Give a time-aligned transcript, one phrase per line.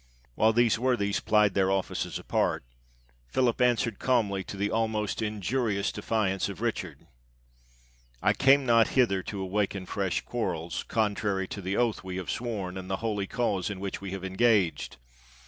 [0.33, 2.63] While these worthies plied their ofiices apart,
[3.27, 7.05] Philip answered calmly to the almost injurious defiance of Richard,—
[8.23, 12.31] "I came not hither to awaken fresh quar rels, contrary to the oath we have
[12.31, 14.97] sworn, and the holy cause in which we have engaged.